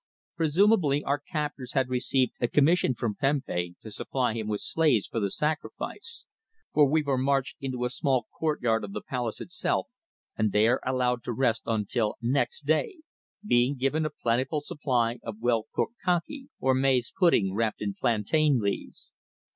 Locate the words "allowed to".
10.83-11.31